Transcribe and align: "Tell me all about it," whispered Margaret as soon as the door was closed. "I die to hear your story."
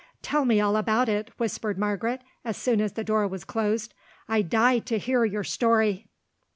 "Tell 0.23 0.45
me 0.45 0.59
all 0.59 0.77
about 0.77 1.09
it," 1.09 1.29
whispered 1.37 1.77
Margaret 1.77 2.21
as 2.43 2.57
soon 2.57 2.81
as 2.81 2.93
the 2.93 3.03
door 3.03 3.27
was 3.27 3.43
closed. 3.43 3.93
"I 4.27 4.41
die 4.41 4.79
to 4.79 4.97
hear 4.97 5.25
your 5.25 5.43
story." 5.43 6.07